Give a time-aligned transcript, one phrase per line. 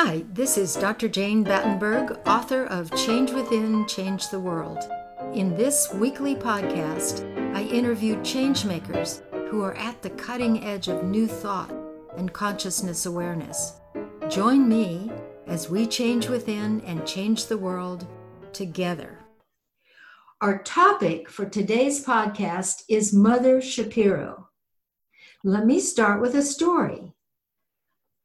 [0.00, 1.08] Hi, this is Dr.
[1.08, 4.78] Jane Battenberg, author of Change Within, Change the World.
[5.34, 11.26] In this weekly podcast, I interview changemakers who are at the cutting edge of new
[11.26, 11.74] thought
[12.16, 13.80] and consciousness awareness.
[14.28, 15.10] Join me
[15.48, 18.06] as we change within and change the world
[18.52, 19.18] together.
[20.40, 24.48] Our topic for today's podcast is Mother Shapiro.
[25.42, 27.16] Let me start with a story.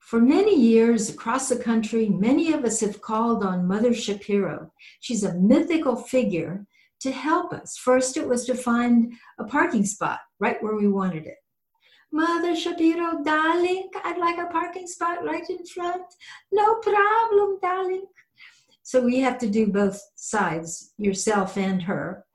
[0.04, 4.72] For many years across the country, many of us have called on Mother Shapiro.
[5.00, 6.66] She's a mythical figure
[7.00, 7.78] to help us.
[7.78, 11.38] First, it was to find a parking spot right where we wanted it.
[12.12, 16.04] Mother Shapiro, darling, I'd like a parking spot right in front.
[16.52, 18.06] No problem, darling.
[18.84, 22.26] So we have to do both sides, yourself and her.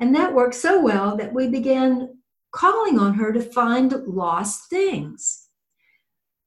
[0.00, 2.18] And that worked so well that we began
[2.50, 5.39] calling on her to find lost things.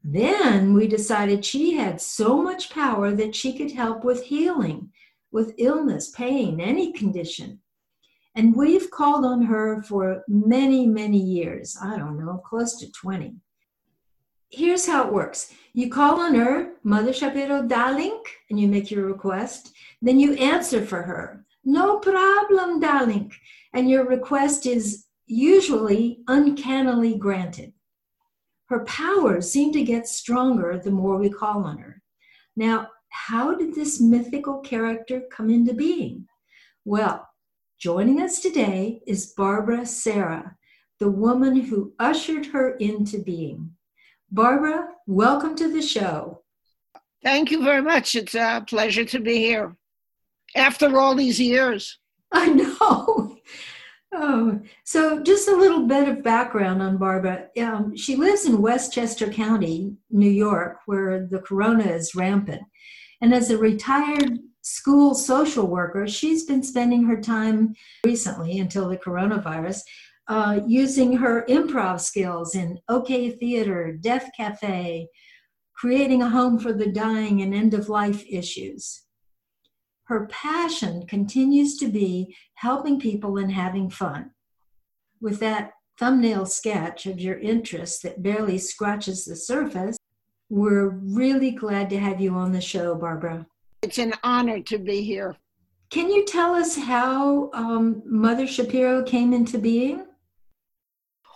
[0.03, 4.91] Then we decided she had so much power that she could help with healing,
[5.31, 7.60] with illness, pain, any condition.
[8.35, 11.77] And we've called on her for many, many years.
[11.82, 13.35] I don't know, close to 20.
[14.49, 19.05] Here's how it works you call on her, Mother Shapiro darling, and you make your
[19.05, 19.73] request.
[20.01, 21.45] Then you answer for her.
[21.63, 23.32] No problem, darling.
[23.73, 27.73] And your request is usually uncannily granted
[28.74, 32.02] her powers seem to get stronger the more we call on her.
[32.55, 36.26] Now, how did this mythical character come into being?
[36.84, 37.29] Well,
[37.79, 40.55] joining us today is Barbara Sarah,
[40.99, 43.74] the woman who ushered her into being.
[44.32, 46.41] Barbara, welcome to the show.
[47.21, 48.16] Thank you very much.
[48.16, 49.76] It's a pleasure to be here
[50.55, 51.99] after all these years.
[52.32, 53.23] I know.
[54.16, 57.48] Oh, so just a little bit of background on Barbara.
[57.60, 62.62] Um, she lives in Westchester County, New York, where the corona is rampant.
[63.22, 67.74] And as a retired school social worker, she's been spending her time
[68.06, 69.81] recently until the coronavirus
[70.28, 75.07] uh, using her improv skills in OK Theater, Death Cafe,
[75.75, 79.03] creating a home for the dying and end of life issues
[80.06, 84.31] her passion continues to be helping people and having fun.
[85.19, 89.97] With that thumbnail sketch of your interest that barely scratches the surface,
[90.50, 93.46] we're really glad to have you on the show, Barbara.
[93.81, 95.35] It's an honor to be here.
[95.90, 100.06] Can you tell us how um, Mother Shapiro came into being?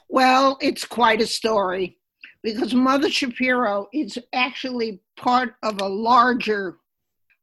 [0.07, 1.97] Well, it's quite a story
[2.41, 6.77] because Mother Shapiro is actually part of a larger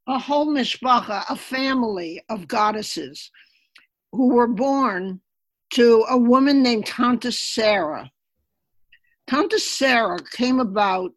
[0.06, 3.30] a whole mishpacha, a family of goddesses
[4.14, 5.20] who were born
[5.70, 8.10] to a woman named Tanta Sarah.
[9.26, 11.10] Tanta Sarah came about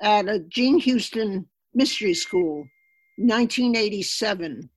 [0.00, 2.66] at a Jean Houston Mystery School,
[3.16, 4.70] 1987.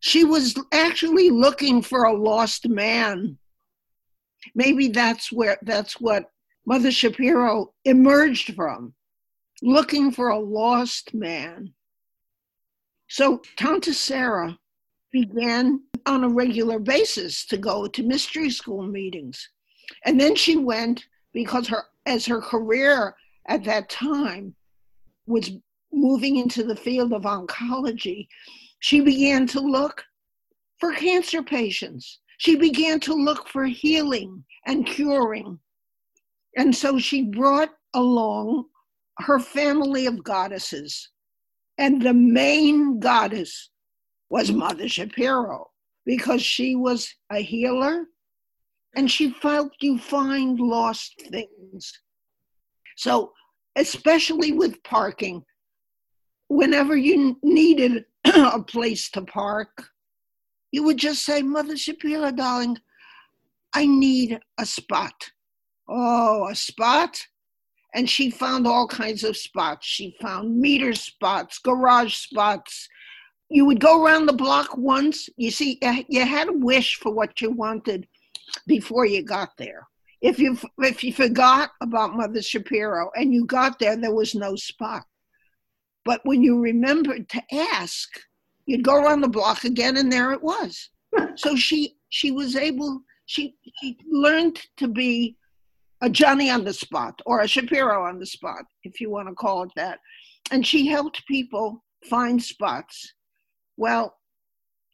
[0.00, 3.38] She was actually looking for a lost man.
[4.54, 6.30] Maybe that's where that's what
[6.66, 8.94] Mother Shapiro emerged from,
[9.62, 11.72] looking for a lost man.
[13.08, 14.58] So Tanta Sarah
[15.10, 19.48] began on a regular basis to go to mystery school meetings.
[20.04, 23.14] And then she went because her as her career
[23.48, 24.54] at that time
[25.26, 25.50] was
[25.92, 28.28] moving into the field of oncology,
[28.80, 30.04] she began to look
[30.78, 32.20] for cancer patients.
[32.38, 35.58] She began to look for healing and curing.
[36.56, 38.66] And so she brought along
[39.18, 41.10] her family of goddesses
[41.78, 43.70] and the main goddess
[44.30, 45.70] was Mother Shapiro
[46.08, 48.06] because she was a healer
[48.96, 51.92] and she felt you find lost things.
[52.96, 53.32] So,
[53.76, 55.44] especially with parking,
[56.48, 59.90] whenever you needed a place to park,
[60.72, 62.78] you would just say, Mother Shapiro, darling,
[63.74, 65.30] I need a spot.
[65.86, 67.20] Oh, a spot?
[67.94, 69.86] and she found all kinds of spots.
[69.86, 72.88] She found meter spots, garage spots.
[73.48, 75.28] You would go around the block once.
[75.36, 75.78] You see,
[76.08, 78.06] you had a wish for what you wanted
[78.66, 79.86] before you got there.
[80.20, 84.56] If you if you forgot about Mother Shapiro and you got there, there was no
[84.56, 85.04] spot.
[86.04, 88.08] But when you remembered to ask,
[88.66, 90.90] you'd go around the block again, and there it was.
[91.36, 93.02] so she she was able.
[93.26, 95.36] She, she learned to be
[96.00, 99.34] a Johnny on the spot or a Shapiro on the spot, if you want to
[99.34, 99.98] call it that.
[100.50, 103.12] And she helped people find spots.
[103.78, 104.18] Well,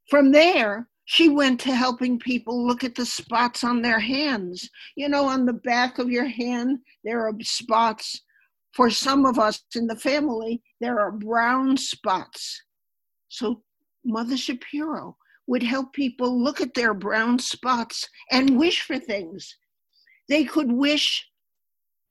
[0.09, 4.71] from there, she went to helping people look at the spots on their hands.
[4.95, 8.23] You know, on the back of your hand, there are spots
[8.75, 12.61] for some of us in the family, there are brown spots.
[13.29, 13.63] So
[14.05, 15.17] Mother Shapiro
[15.47, 19.57] would help people look at their brown spots and wish for things.
[20.29, 21.25] They could wish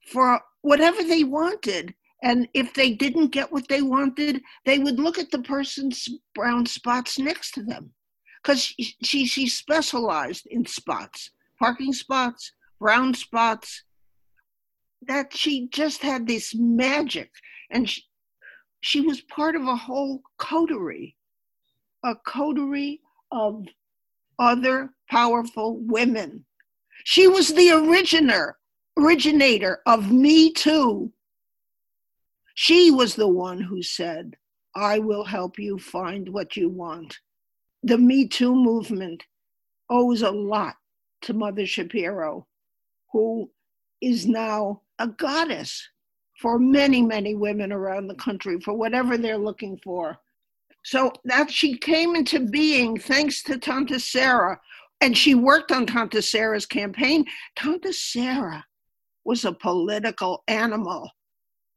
[0.08, 1.94] for whatever they wanted.
[2.24, 6.66] And if they didn't get what they wanted, they would look at the person's brown
[6.66, 7.92] spots next to them.
[8.42, 8.74] Because
[9.04, 13.84] she, she specialized in spots, parking spots, brown spots,
[15.06, 17.30] that she just had this magic.
[17.70, 18.04] And she,
[18.80, 21.18] she was part of a whole coterie,
[22.06, 23.66] a coterie of
[24.40, 26.46] other powerful women.
[27.04, 28.58] She was the originator,
[28.98, 31.12] originator of Me Too.
[32.54, 34.38] She was the one who said,
[34.76, 37.20] I will help you find what you want.
[37.84, 39.24] The Me Too movement
[39.90, 40.76] owes a lot
[41.22, 42.48] to Mother Shapiro,
[43.12, 43.50] who
[44.02, 45.88] is now a goddess
[46.40, 50.18] for many, many women around the country for whatever they're looking for.
[50.84, 54.60] So that she came into being thanks to Tanta Sarah,
[55.02, 57.26] and she worked on Tanta Sarah's campaign.
[57.56, 58.66] Tanta Sarah
[59.24, 61.10] was a political animal.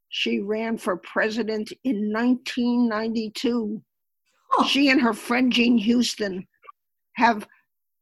[0.08, 3.82] She ran for president in 1992.
[4.53, 4.64] Oh.
[4.64, 6.47] She and her friend Jean Houston
[7.14, 7.47] have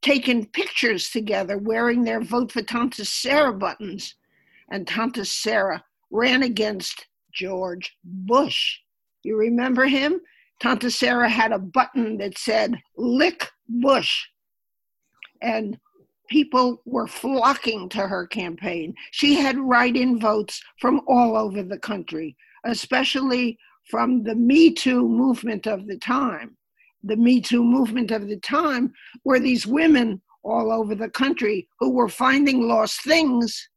[0.03, 4.15] taken pictures together wearing their Vote for Tanta Sarah buttons.
[4.71, 8.79] And Tanta Sarah ran against George Bush.
[9.23, 10.21] You remember him?
[10.61, 14.27] Tanta Sarah had a button that said, Lick Bush.
[15.43, 15.79] And
[16.29, 18.94] people were flocking to her campaign.
[19.11, 23.59] She had write in votes from all over the country, especially
[23.91, 26.56] from the Me Too movement of the time.
[27.03, 28.93] The Me Too movement of the time
[29.25, 33.69] were these women all over the country who were finding lost things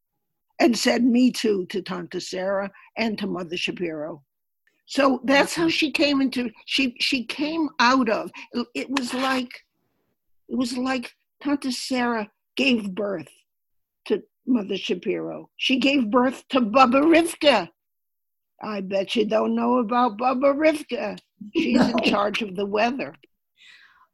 [0.60, 4.22] and said Me Too to Tanta Sarah and to Mother Shapiro.
[4.86, 8.30] So that's how she came into she she came out of
[8.74, 9.52] it was like
[10.48, 11.12] it was like
[11.42, 13.32] Tanta Sarah gave birth
[14.06, 15.48] to Mother Shapiro.
[15.56, 17.68] She gave birth to Bubba Rivka.
[18.62, 21.16] I bet you don't know about Bubba Rivka.
[21.56, 21.88] She's no.
[21.88, 23.14] in charge of the weather.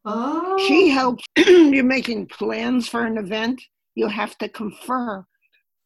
[0.04, 0.58] Oh.
[0.68, 3.60] She helps you're making plans for an event,
[3.94, 5.24] you have to confer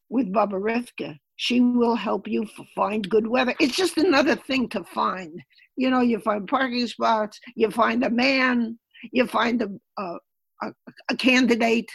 [0.09, 2.45] with Bubba Rivka she will help you
[2.75, 3.55] find good weather.
[3.61, 5.41] It's just another thing to find.
[5.77, 8.77] You know, you find parking spots, you find a man,
[9.13, 10.17] you find a, a,
[10.63, 10.73] a,
[11.11, 11.89] a candidate.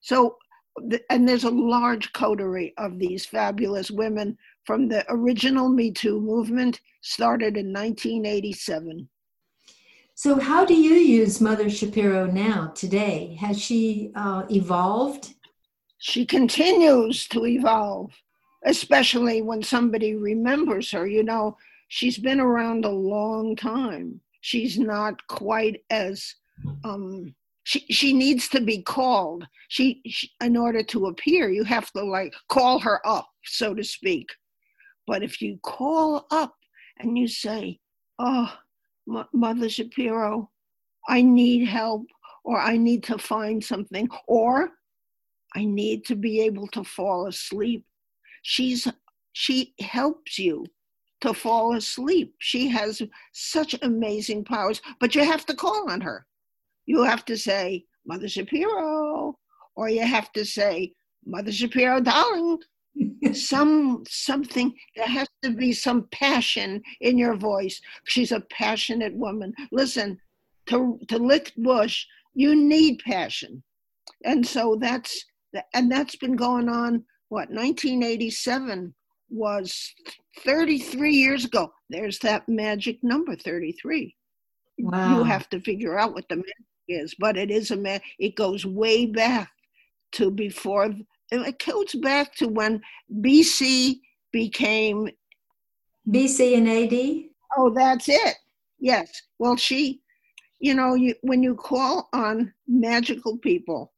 [0.00, 0.36] So,
[1.10, 6.80] and there's a large coterie of these fabulous women from the original Me Too movement,
[7.02, 9.08] started in 1987.
[10.14, 13.36] So, how do you use Mother Shapiro now, today?
[13.40, 15.34] Has she uh, evolved?
[16.00, 18.10] she continues to evolve,
[18.64, 21.06] especially when somebody remembers her.
[21.06, 21.56] You know,
[21.88, 24.20] she's been around a long time.
[24.40, 26.34] She's not quite as
[26.84, 27.34] um
[27.70, 29.46] she she needs to be called.
[29.68, 33.84] She, she in order to appear, you have to like call her up, so to
[33.84, 34.26] speak.
[35.06, 36.52] But if you call up
[36.98, 37.78] and you say,
[38.18, 38.52] "Oh,
[39.08, 40.50] M- Mother Shapiro,
[41.08, 42.06] I need help,"
[42.42, 44.70] or "I need to find something," or
[45.54, 47.84] I need to be able to fall asleep.
[48.42, 48.88] She's
[49.32, 50.66] she helps you
[51.20, 52.34] to fall asleep.
[52.40, 53.00] She has
[53.32, 56.26] such amazing powers, but you have to call on her.
[56.86, 59.38] You have to say, Mother Shapiro,
[59.76, 60.92] or you have to say,
[61.24, 62.58] Mother Shapiro, darling.
[63.32, 67.80] some something there has to be some passion in your voice.
[68.04, 69.54] She's a passionate woman.
[69.70, 70.18] Listen,
[70.66, 73.62] to to lick bush, you need passion.
[74.24, 75.24] And so that's
[75.74, 78.92] and that's been going on what 1987
[79.30, 79.94] was
[80.40, 84.14] 33 years ago there's that magic number 33
[84.80, 85.18] wow.
[85.18, 86.54] you have to figure out what the magic
[86.90, 89.50] is but it is a ma- it goes way back
[90.12, 90.94] to before
[91.30, 92.80] it goes back to when
[93.20, 93.96] bc
[94.32, 95.08] became
[96.08, 98.36] bc and ad oh that's it
[98.78, 100.00] yes well she
[100.58, 103.92] you know you, when you call on magical people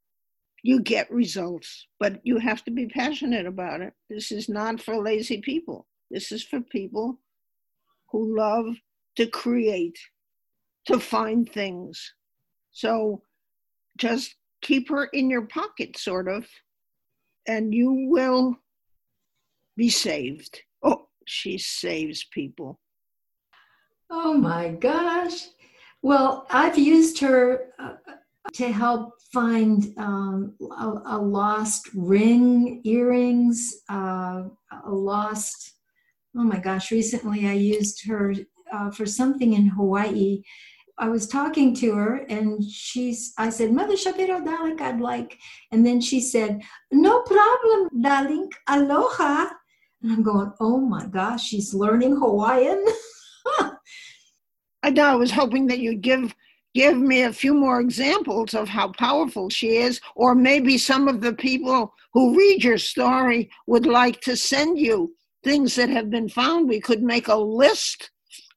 [0.62, 3.94] you get results, but you have to be passionate about it.
[4.08, 5.86] This is not for lazy people.
[6.10, 7.18] This is for people
[8.10, 8.66] who love
[9.16, 9.98] to create,
[10.86, 12.14] to find things.
[12.72, 13.22] So
[13.96, 16.46] just keep her in your pocket, sort of,
[17.46, 18.56] and you will
[19.76, 20.60] be saved.
[20.82, 22.80] Oh, she saves people.
[24.10, 25.48] Oh my gosh.
[26.02, 27.72] Well, I've used her.
[27.78, 27.94] Uh,
[28.54, 34.42] to help find um, a, a, lost ring, earrings, uh,
[34.84, 35.72] a lost
[36.36, 38.34] oh my gosh, recently I used her
[38.72, 40.42] uh, for something in Hawaii.
[40.98, 45.38] I was talking to her and she's, I said, Mother Shapiro, darling, I'd like.
[45.70, 49.48] And then she said, No problem, darling, aloha.
[50.02, 52.84] And I'm going, Oh my gosh, she's learning Hawaiian.
[54.82, 56.34] I know, I was hoping that you'd give
[56.74, 61.20] give me a few more examples of how powerful she is, or maybe some of
[61.20, 66.28] the people who read your story would like to send you things that have been
[66.28, 66.68] found.
[66.68, 68.10] We could make a list,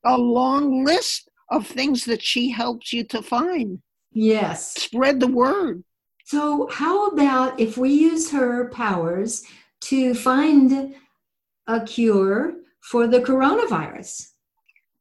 [0.06, 3.82] a long list of things that she helps you to find.
[4.12, 4.74] Yes.
[4.75, 5.84] Spread the word.
[6.25, 9.44] So, how about if we use her powers
[9.82, 10.96] to find
[11.68, 14.30] a cure for the coronavirus?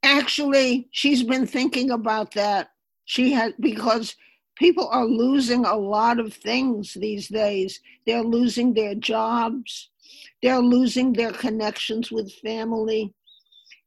[0.03, 2.69] Actually, she's been thinking about that.
[3.07, 4.17] She has, because
[4.57, 7.81] people are losing a lot of things these days.
[8.07, 9.91] They're losing their jobs,
[10.43, 13.15] they're losing their connections with family,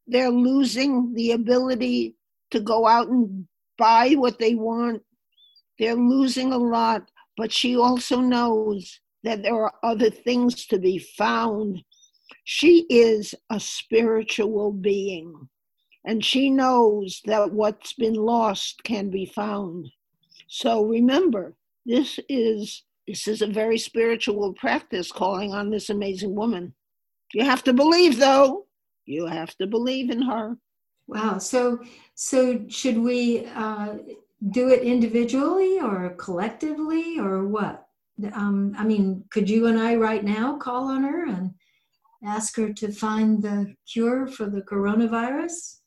[0.07, 2.15] they're losing the ability
[2.51, 5.03] to go out and buy what they want.
[5.79, 10.97] They're losing a lot, but she also knows that there are other things to be
[10.97, 11.83] found.
[12.43, 15.49] She is a spiritual being
[16.07, 19.89] and she knows that what's been lost can be found.
[20.47, 21.53] So remember,
[21.85, 26.73] this is this is a very spiritual practice calling on this amazing woman.
[27.33, 28.67] You have to believe though.
[29.05, 30.57] You have to believe in her.
[31.07, 31.37] Wow.
[31.37, 31.79] So
[32.15, 33.95] so should we uh,
[34.49, 37.87] do it individually or collectively or what?
[38.33, 41.53] Um, I mean, could you and I right now call on her and
[42.25, 45.77] ask her to find the cure for the coronavirus?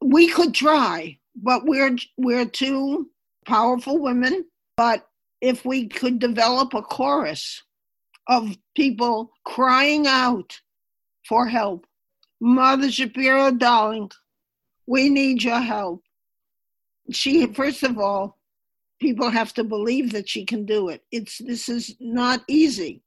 [0.00, 3.10] we could try, but we're we're two
[3.46, 4.44] powerful women.
[4.76, 5.06] But
[5.40, 7.62] if we could develop a chorus
[8.28, 10.60] of people crying out
[11.28, 11.86] for help,
[12.40, 14.10] Mother Shapiro, darling,
[14.88, 16.02] we need your help.
[17.10, 18.38] She first of all,
[19.00, 21.02] people have to believe that she can do it.
[21.12, 23.02] It's this is not easy.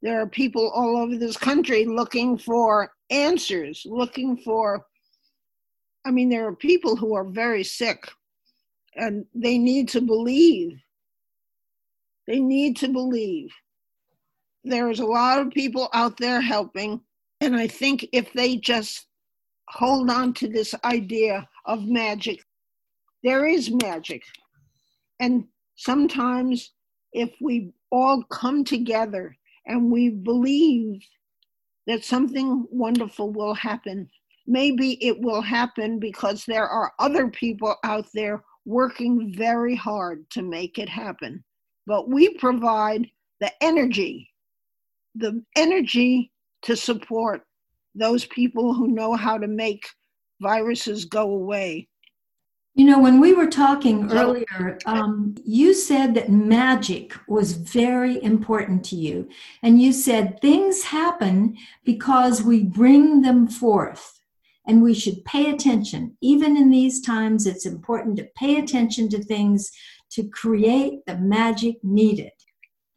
[0.00, 4.86] There are people all over this country looking for answers, looking for
[6.04, 8.10] I mean, there are people who are very sick
[8.96, 10.78] and they need to believe.
[12.26, 13.52] They need to believe.
[14.64, 17.02] There's a lot of people out there helping.
[17.40, 19.06] And I think if they just
[19.68, 22.44] hold on to this idea of magic,
[23.22, 24.22] there is magic.
[25.20, 25.44] And
[25.76, 26.72] sometimes
[27.12, 31.02] if we all come together and we believe
[31.86, 34.08] that something wonderful will happen,
[34.46, 40.42] maybe it will happen because there are other people out there working very hard to
[40.42, 41.42] make it happen.
[41.86, 43.08] But we provide
[43.40, 44.30] the energy,
[45.14, 46.30] the energy
[46.62, 47.42] to support
[47.94, 49.86] those people who know how to make
[50.40, 51.88] viruses go away.
[52.74, 58.82] You know, when we were talking earlier, um, you said that magic was very important
[58.86, 59.28] to you.
[59.62, 64.18] And you said things happen because we bring them forth
[64.66, 66.16] and we should pay attention.
[66.22, 69.70] Even in these times, it's important to pay attention to things
[70.12, 72.32] to create the magic needed.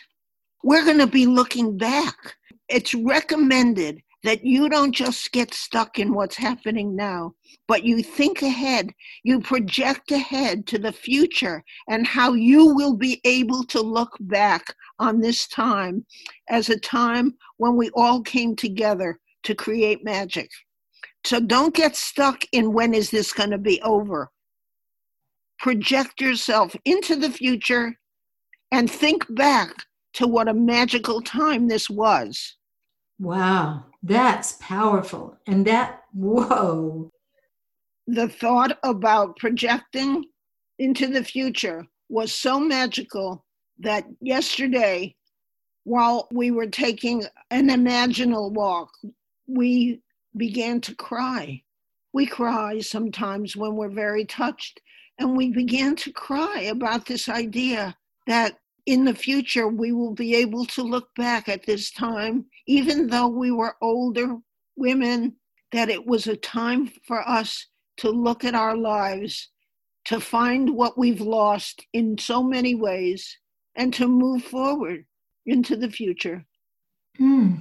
[0.64, 2.36] we're going to be looking back.
[2.70, 7.34] It's recommended that you don't just get stuck in what's happening now,
[7.68, 8.90] but you think ahead,
[9.24, 14.74] you project ahead to the future and how you will be able to look back
[15.00, 16.06] on this time
[16.50, 20.50] as a time when we all came together to create magic.
[21.28, 24.32] So don't get stuck in when is this going to be over.
[25.60, 27.96] project yourself into the future
[28.72, 29.74] and think back
[30.14, 32.56] to what a magical time this was.
[33.20, 35.38] Wow, that's powerful.
[35.48, 37.12] And that, whoa.
[38.08, 40.26] The thought about projecting
[40.80, 43.44] into the future was so magical
[43.80, 45.16] that yesterday,
[45.84, 48.90] while we were taking an imaginal walk,
[49.48, 50.02] we
[50.38, 51.64] began to cry.
[52.14, 54.82] We cry sometimes when we're very touched.
[55.20, 57.96] And we began to cry about this idea
[58.28, 63.08] that in the future we will be able to look back at this time, even
[63.08, 64.38] though we were older
[64.76, 65.36] women,
[65.72, 67.68] that it was a time for us
[67.98, 69.50] to look at our lives,
[70.06, 73.38] to find what we've lost in so many ways,
[73.76, 75.06] and to move forward
[75.46, 76.46] into the future.
[77.18, 77.56] Hmm.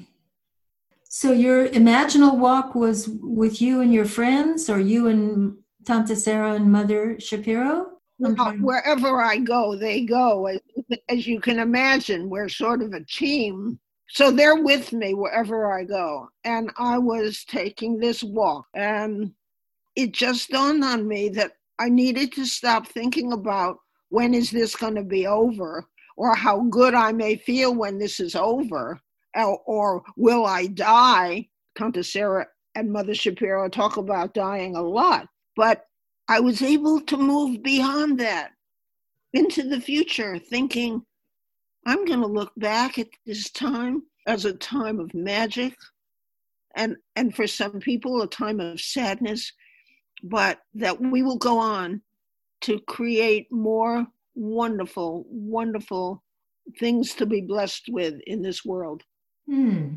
[1.09, 6.55] So your imaginal walk was with you and your friends, or you and Tante Sarah
[6.55, 7.93] and Mother Shapiro?
[8.19, 10.47] Well, wherever I go, they go.
[10.47, 10.61] As,
[11.09, 13.79] as you can imagine, we're sort of a team.
[14.09, 16.29] So they're with me wherever I go.
[16.45, 19.33] And I was taking this walk, and
[19.95, 24.77] it just dawned on me that I needed to stop thinking about when is this
[24.77, 25.85] going to be over
[26.17, 29.01] or how good I may feel when this is over
[29.45, 31.49] or, will I die?
[31.77, 35.29] Tanta Sarah and Mother Shapiro talk about dying a lot.
[35.55, 35.87] But
[36.29, 38.53] I was able to move beyond that
[39.33, 41.05] into the future, thinking,
[41.87, 45.75] I'm going to look back at this time as a time of magic
[46.77, 49.53] and, and for some people, a time of sadness,
[50.23, 52.03] but that we will go on
[52.63, 56.23] to create more wonderful, wonderful
[56.79, 59.03] things to be blessed with in this world.
[59.49, 59.95] Hmm.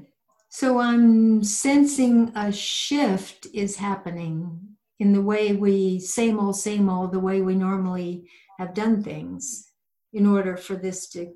[0.49, 4.59] So I'm sensing a shift is happening
[4.99, 8.27] in the way we same old same old the way we normally
[8.57, 9.71] have done things
[10.13, 11.33] in order for this to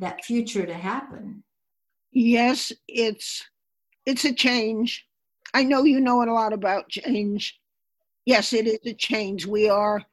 [0.00, 1.42] that future to happen.
[2.12, 3.44] Yes it's
[4.06, 5.06] it's a change.
[5.54, 7.58] I know you know a lot about change.
[8.26, 9.46] Yes it is a change.
[9.46, 10.04] We are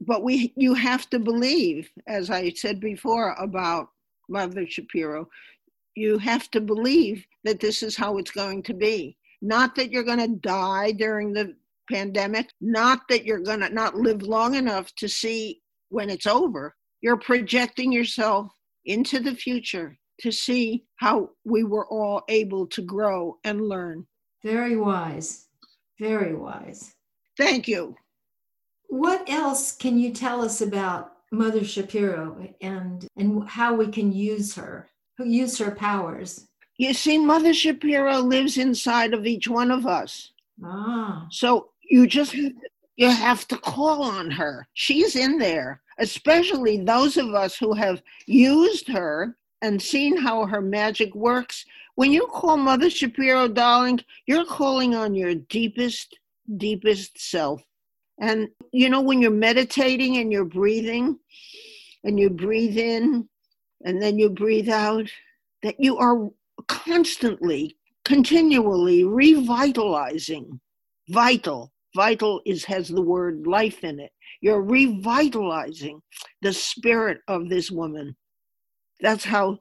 [0.00, 3.88] but we you have to believe as i said before about
[4.28, 5.28] mother shapiro
[5.94, 10.04] you have to believe that this is how it's going to be not that you're
[10.04, 11.54] going to die during the
[11.90, 12.48] pandemic.
[12.62, 16.74] Not that you're going to not live long enough to see when it's over.
[17.02, 18.50] You're projecting yourself
[18.86, 24.06] into the future to see how we were all able to grow and learn.
[24.42, 25.48] Very wise.
[26.00, 26.94] Very wise.
[27.36, 27.96] Thank you.
[28.88, 34.54] What else can you tell us about Mother Shapiro and and how we can use
[34.54, 36.48] her, use her powers?
[36.76, 40.32] You see, Mother Shapiro lives inside of each one of us.
[40.62, 41.26] Ah.
[41.30, 42.34] So you just
[42.96, 44.66] you have to call on her.
[44.74, 50.60] She's in there, especially those of us who have used her and seen how her
[50.60, 51.64] magic works.
[51.94, 56.18] When you call Mother Shapiro, darling, you're calling on your deepest,
[56.56, 57.62] deepest self.
[58.20, 61.18] And you know, when you're meditating and you're breathing,
[62.04, 63.28] and you breathe in
[63.84, 65.10] and then you breathe out,
[65.62, 66.28] that you are
[66.68, 70.60] constantly, continually revitalizing,
[71.08, 71.72] vital.
[71.94, 74.10] Vital is has the word life in it.
[74.40, 76.02] You're revitalizing
[76.42, 78.16] the spirit of this woman.
[79.00, 79.58] That's how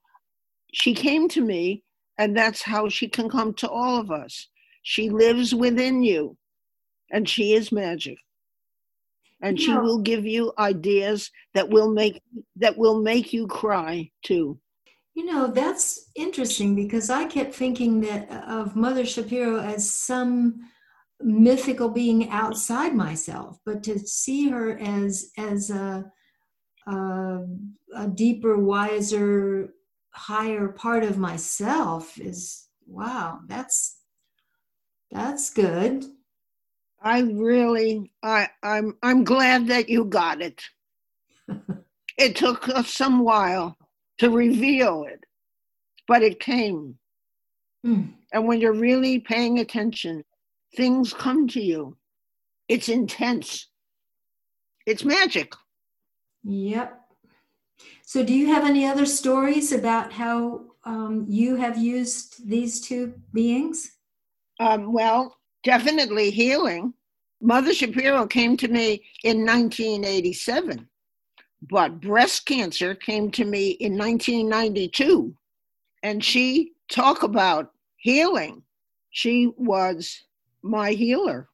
[0.74, 1.84] she came to me
[2.18, 4.48] and that's how she can come to all of us.
[4.82, 6.38] She lives within you
[7.12, 8.18] and she is magic
[9.44, 12.22] and she will give you ideas that will make
[12.56, 14.58] that will make you cry too.
[15.14, 20.56] You know that's interesting because i kept thinking that uh, of mother shapiro as some
[21.22, 23.60] mythical being outside myself.
[23.66, 26.06] But to see her as as a,
[26.88, 27.40] a,
[27.96, 29.74] a deeper wiser
[30.14, 33.98] higher part of myself is wow that's
[35.12, 36.06] that's good
[37.04, 40.62] i really i i'm i'm glad that you got it
[42.18, 43.78] it took us some while
[44.18, 45.24] to reveal it
[46.08, 46.98] but it came
[47.86, 48.12] mm.
[48.32, 50.24] and when you're really paying attention
[50.76, 51.98] things come to you.
[52.68, 53.68] It's intense.
[54.86, 55.54] It's magic.
[56.44, 57.00] Yep.
[58.06, 63.14] So, do you have any other stories about how um, you have used these two
[63.34, 63.92] beings?
[64.60, 66.94] Um, well, definitely healing.
[67.42, 70.88] Mother Shapiro came to me in 1987,
[71.70, 75.36] but breast cancer came to me in 1992.
[76.04, 78.64] And she talk about healing.
[79.12, 80.24] She was
[80.62, 81.50] my healer.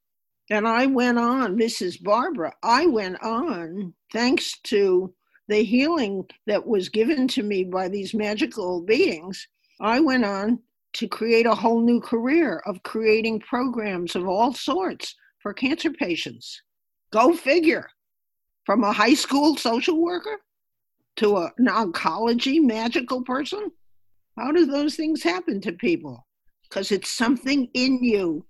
[0.50, 2.02] And I went on, Mrs.
[2.02, 5.14] Barbara, I went on thanks to
[5.48, 9.48] the healing that was given to me by these magical beings.
[9.80, 10.60] I went on
[10.94, 16.62] to create a whole new career of creating programs of all sorts for cancer patients.
[17.12, 17.88] Go figure.
[18.66, 20.42] From a high school social worker
[21.16, 23.72] to a, an oncology magical person.
[24.38, 26.26] How do those things happen to people?
[26.64, 28.46] Because it's something in you,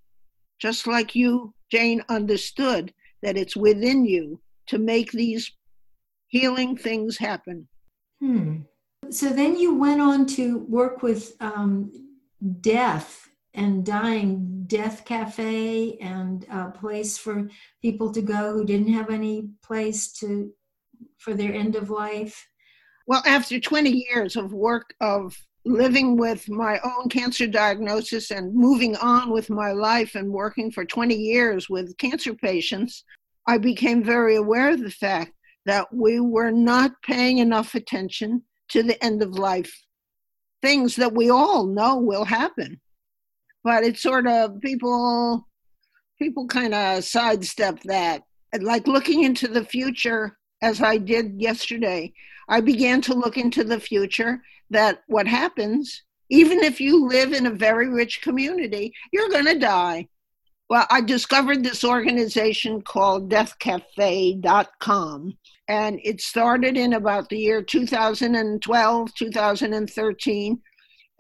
[0.59, 5.51] just like you, Jane, understood that it's within you to make these
[6.27, 7.67] healing things happen.
[8.19, 8.57] Hmm.
[9.09, 11.91] So then you went on to work with um,
[12.61, 17.49] death and dying death cafe and a place for
[17.81, 20.51] people to go who didn't have any place to
[21.17, 22.47] for their end of life.
[23.07, 28.95] Well after 20 years of work of living with my own cancer diagnosis and moving
[28.97, 33.03] on with my life and working for 20 years with cancer patients
[33.45, 35.33] i became very aware of the fact
[35.65, 39.73] that we were not paying enough attention to the end of life
[40.61, 42.79] things that we all know will happen.
[43.63, 45.47] But it's sort of people
[46.17, 48.23] people kind of sidestep that.
[48.59, 52.11] Like looking into the future as i did yesterday
[52.47, 57.47] i began to look into the future that what happens even if you live in
[57.47, 60.07] a very rich community you're going to die.
[60.69, 65.37] Well i discovered this organization called deathcafe.com
[65.69, 70.61] and it started in about the year 2012 2013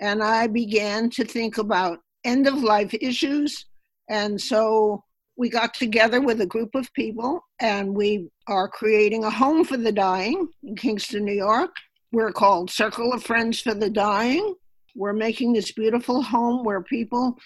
[0.01, 3.65] and i began to think about end of life issues.
[4.09, 5.03] And so
[5.37, 9.77] we got together with a group of people and we are creating a home for
[9.77, 11.71] the dying in Kingston, New York.
[12.11, 14.55] We're called Circle of Friends for the Dying.
[14.95, 17.37] We're making this beautiful home where people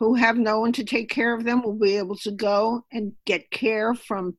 [0.00, 3.12] who have no one to take care of them will be able to go and
[3.26, 4.36] get care from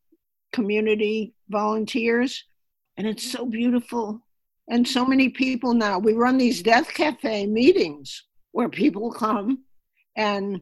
[0.51, 2.45] community volunteers.
[2.97, 4.21] And it's so beautiful.
[4.69, 9.63] And so many people now, we run these Death Cafe meetings where people come
[10.15, 10.61] and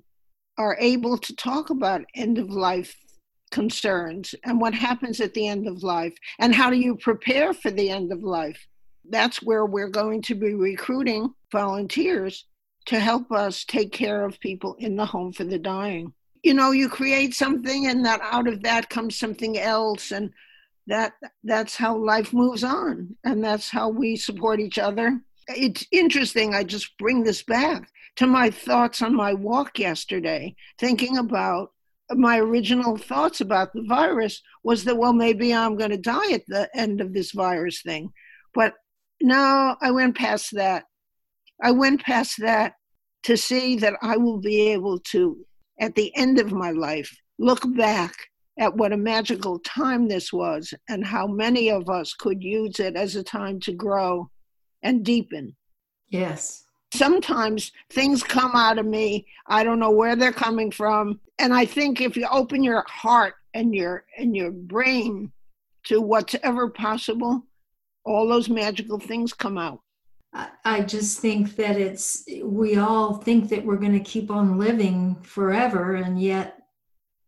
[0.58, 2.96] are able to talk about end of life
[3.52, 7.72] concerns and what happens at the end of life and how do you prepare for
[7.72, 8.68] the end of life.
[9.10, 12.46] That's where we're going to be recruiting volunteers
[12.88, 16.14] to help us take care of people in the home for the dying.
[16.44, 20.32] You know, you create something and that out of that comes something else and
[20.88, 25.20] that that's how life moves on and that's how we support each other.
[25.50, 31.18] It's interesting I just bring this back to my thoughts on my walk yesterday, thinking
[31.18, 31.70] about
[32.12, 36.46] my original thoughts about the virus was that, well, maybe I'm going to die at
[36.48, 38.12] the end of this virus thing.
[38.54, 38.74] But
[39.22, 40.86] no, I went past that.
[41.62, 42.74] I went past that
[43.24, 45.46] to see that I will be able to,
[45.80, 48.14] at the end of my life, look back
[48.60, 52.96] at what a magical time this was and how many of us could use it
[52.96, 54.30] as a time to grow
[54.82, 55.56] and deepen.
[56.10, 56.64] Yes
[56.94, 61.66] sometimes things come out of me i don't know where they're coming from and i
[61.66, 65.32] think if you open your heart and your and your brain
[65.84, 67.44] to what's ever possible
[68.06, 69.80] all those magical things come out
[70.34, 75.16] i just think that it's we all think that we're going to keep on living
[75.24, 76.60] forever and yet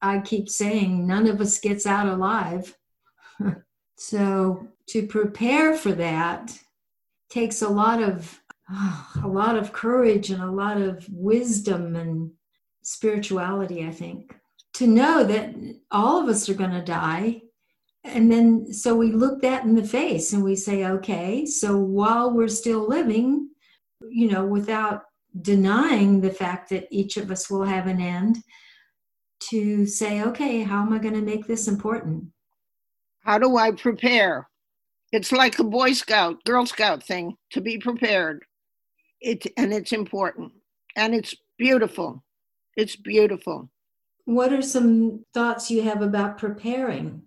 [0.02, 2.78] i keep saying none of us gets out alive
[3.98, 6.58] so to prepare for that
[7.30, 8.40] takes a lot of
[9.24, 12.32] a lot of courage and a lot of wisdom and
[12.84, 14.36] spirituality, I think.
[14.76, 15.56] To know that
[15.92, 17.42] all of us are going to die.
[18.04, 22.32] And then, so we look that in the face and we say, okay, so while
[22.32, 23.50] we're still living,
[24.10, 25.04] you know, without
[25.42, 28.38] denying the fact that each of us will have an end,
[29.40, 32.26] to say, okay, how am I going to make this important?
[33.24, 34.50] How do I prepare?
[35.12, 38.44] It's like a Boy Scout, Girl Scout thing to be prepared.
[39.22, 40.52] It and it's important.
[40.96, 42.24] And it's beautiful.
[42.76, 43.70] It's beautiful.
[44.26, 47.24] What are some thoughts you have about preparing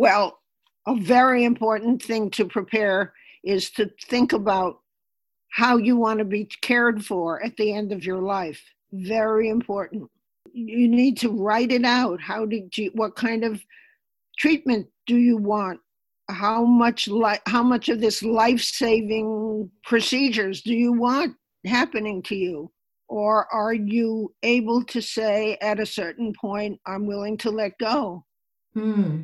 [0.00, 0.40] well
[0.86, 3.12] a very important thing to prepare
[3.44, 4.80] is to think about
[5.50, 8.62] how you want to be cared for at the end of your life.
[8.92, 10.10] Very important.
[10.52, 12.18] You need to write it out.
[12.20, 13.62] How did you what kind of
[14.38, 15.80] treatment do you want?
[16.30, 21.36] How much li- how much of this life-saving procedures do you want
[21.66, 22.70] happening to you?
[23.08, 28.24] Or are you able to say at a certain point i'm willing to let go
[28.72, 29.22] hmm.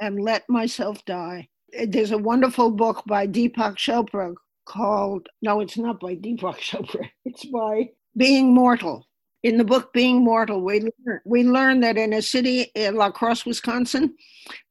[0.00, 1.48] And let myself die
[1.88, 4.34] there's a wonderful book by deepak chopra
[4.66, 9.06] called no it's not by deepak chopra it's by being mortal
[9.46, 13.12] In the book Being Mortal, we learn, we learn that in a city, in La
[13.12, 14.12] Crosse, Wisconsin,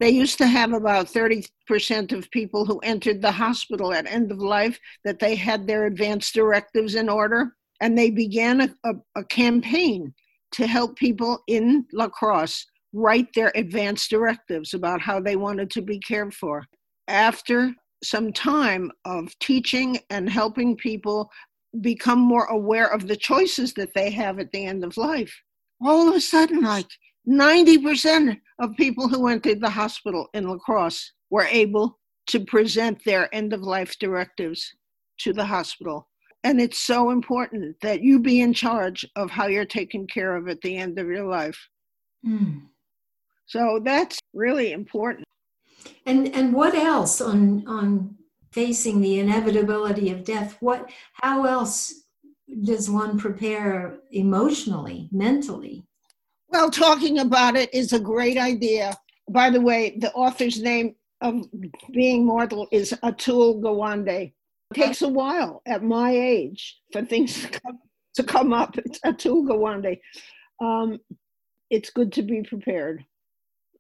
[0.02, 4.40] they used to have about 30% of people who entered the hospital at end of
[4.40, 7.56] life that they had their advance directives in order.
[7.80, 10.14] And they began a, a, a campaign
[10.52, 15.82] to help people in La Crosse write their advance directives about how they wanted to
[15.82, 16.64] be cared for.
[17.08, 21.30] After some time of teaching and helping people
[21.82, 25.34] become more aware of the choices that they have at the end of life.
[25.86, 26.88] All of a sudden, like
[27.28, 33.34] 90% of people who entered the hospital in La Crosse were able to present their
[33.36, 34.74] end of life directives
[35.20, 36.08] to the hospital.
[36.44, 40.48] And it's so important that you be in charge of how you're taken care of
[40.48, 41.58] at the end of your life.
[42.26, 42.62] Mm.
[43.46, 45.26] So that's really important.
[46.06, 48.16] And and what else on on
[48.52, 50.58] facing the inevitability of death?
[50.60, 51.94] What how else
[52.64, 55.84] does one prepare emotionally, mentally?
[56.50, 58.96] Well, talking about it is a great idea.
[59.30, 61.44] By the way, the author's name of
[61.92, 64.32] Being Mortal is Atul Gawande.
[64.72, 67.80] It takes a while at my age for things to come,
[68.16, 68.78] to come up.
[68.78, 70.00] It's Atul Gawande.
[70.62, 71.00] Um,
[71.70, 73.04] it's good to be prepared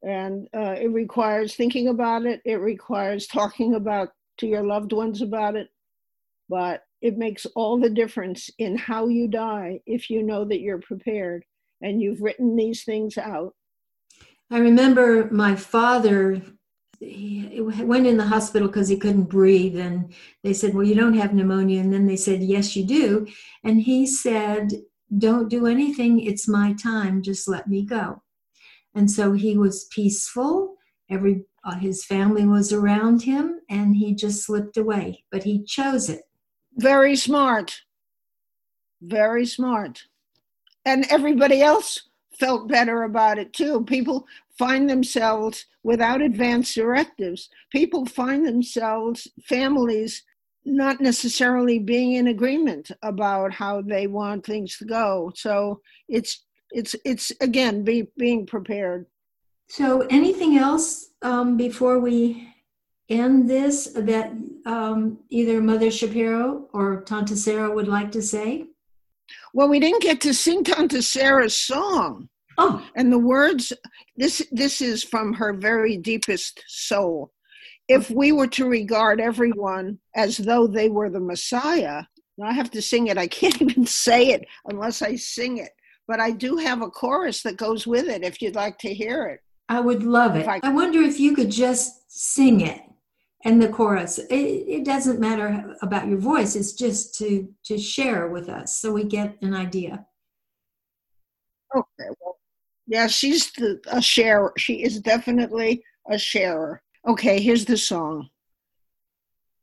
[0.03, 2.41] and uh, it requires thinking about it.
[2.45, 5.69] It requires talking about to your loved ones about it.
[6.49, 10.79] But it makes all the difference in how you die if you know that you're
[10.79, 11.43] prepared
[11.81, 13.53] and you've written these things out.
[14.51, 16.41] I remember my father
[17.01, 21.13] he went in the hospital because he couldn't breathe and they said well you don't
[21.13, 21.81] have pneumonia.
[21.81, 23.27] And then they said yes you do.
[23.63, 24.71] And he said
[25.17, 26.21] don't do anything.
[26.21, 27.21] It's my time.
[27.21, 28.21] Just let me go
[28.95, 30.75] and so he was peaceful.
[31.09, 35.23] Every uh, his family was around him, and he just slipped away.
[35.31, 36.21] But he chose it.
[36.77, 37.81] Very smart.
[39.01, 40.03] Very smart.
[40.85, 43.83] And everybody else felt better about it too.
[43.85, 44.25] People
[44.57, 47.49] find themselves without advance directives.
[47.71, 50.23] People find themselves, families,
[50.65, 55.31] not necessarily being in agreement about how they want things to go.
[55.35, 56.43] So it's
[56.75, 59.07] it's it's again be, being prepared.
[59.69, 62.47] So anything else um, before we
[63.09, 64.31] end this that
[64.65, 68.65] um, either mother shapiro or tanta sarah would like to say?
[69.53, 72.29] Well we didn't get to sing tanta sarah's song.
[72.57, 72.85] Oh.
[72.95, 73.73] And the words
[74.17, 77.31] this this is from her very deepest soul.
[77.87, 82.03] If we were to regard everyone as though they were the messiah
[82.43, 85.69] i have to sing it i can't even say it unless i sing it
[86.07, 89.27] but I do have a chorus that goes with it if you'd like to hear
[89.27, 89.41] it.
[89.67, 90.47] I would love it.
[90.47, 92.81] I, I, wonder if you could just sing it
[93.43, 94.19] and the chorus.
[94.19, 98.91] It, it, doesn't matter about your voice, it's just to, to share with us so
[98.91, 100.05] we get an idea.
[101.75, 102.37] Okay, well,
[102.85, 104.53] yeah, she's the, a sharer.
[104.57, 106.81] She is definitely a sharer.
[107.07, 108.29] Okay, here's the song.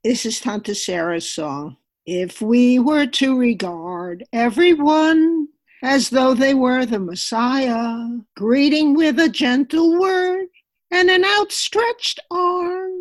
[0.02, 1.76] This is Tanta Sarah's song.
[2.06, 5.41] If we were to regard everyone
[5.82, 10.46] as though they were the Messiah, greeting with a gentle word
[10.92, 12.92] and an outstretched arm.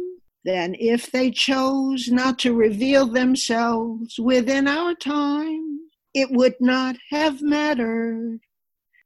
[0.44, 5.82] Then, if they chose not to reveal themselves within our time,
[6.16, 8.40] it would not have mattered.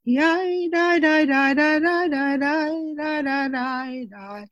[0.05, 4.47] Yai, die, die, die, die, die, die, die, die, die, die,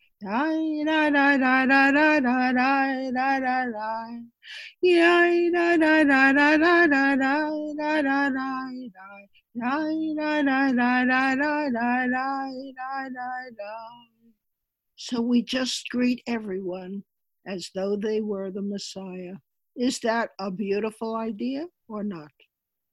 [14.95, 17.03] so we just greet everyone
[17.45, 19.35] as though they were the Messiah.
[19.75, 22.31] Is that a beautiful idea or not?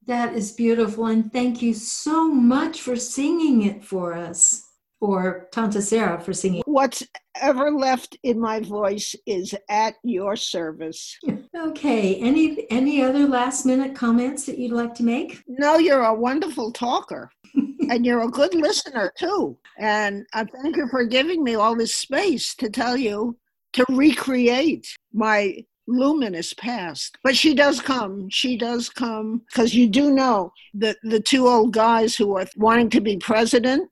[0.06, 1.06] That is beautiful.
[1.06, 4.69] And thank you so much for singing it for us
[5.00, 6.62] or Tanta Sarah for singing.
[6.66, 7.02] What's
[7.40, 11.18] ever left in my voice is at your service.
[11.56, 12.16] okay.
[12.16, 15.42] Any any other last minute comments that you'd like to make?
[15.48, 17.30] No, you're a wonderful talker.
[17.90, 19.56] and you're a good listener too.
[19.78, 23.36] And I thank you for giving me all this space to tell you
[23.72, 27.18] to recreate my luminous past.
[27.24, 28.28] But she does come.
[28.30, 32.90] She does come because you do know that the two old guys who are wanting
[32.90, 33.88] to be president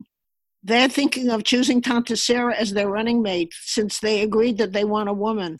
[0.62, 4.84] they're thinking of choosing Tanta Sarah as their running mate since they agreed that they
[4.84, 5.58] want a woman.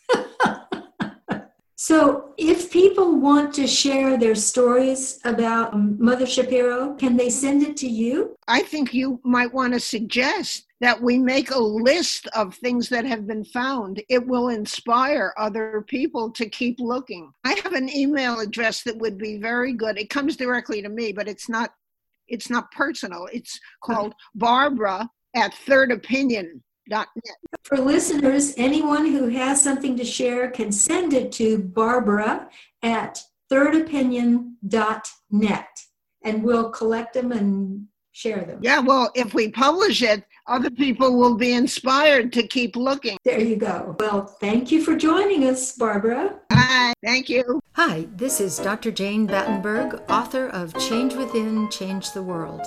[1.75, 7.77] so, if people want to share their stories about Mother Shapiro, can they send it
[7.77, 8.35] to you?
[8.47, 13.05] I think you might want to suggest that we make a list of things that
[13.05, 14.01] have been found.
[14.09, 17.31] It will inspire other people to keep looking.
[17.43, 19.97] I have an email address that would be very good.
[19.97, 21.71] It comes directly to me, but it's not
[22.29, 23.27] It's not personal.
[23.31, 27.07] It's called Barbara at thirdopinion.net.
[27.63, 32.49] For listeners, anyone who has something to share can send it to Barbara
[32.81, 35.67] at thirdopinion.net
[36.23, 38.59] and we'll collect them and share them.
[38.61, 43.17] Yeah, well, if we publish it, other people will be inspired to keep looking.
[43.23, 43.95] There you go.
[43.99, 46.39] Well, thank you for joining us, Barbara.
[46.51, 47.61] Hi, thank you.
[47.73, 48.91] Hi, this is Dr.
[48.91, 52.61] Jane Battenberg, author of Change Within, Change the World.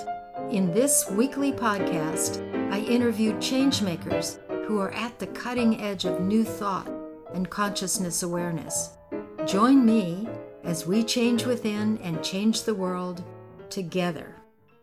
[0.49, 2.41] In this weekly podcast,
[2.71, 6.89] I interviewed changemakers who are at the cutting edge of new thought
[7.33, 8.97] and consciousness awareness.
[9.45, 10.27] Join me
[10.63, 13.23] as we change within and change the world
[13.69, 14.42] together.